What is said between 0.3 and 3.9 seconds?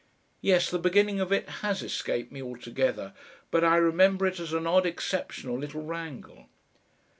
Yes, the beginning of it has escaped me altogether, but I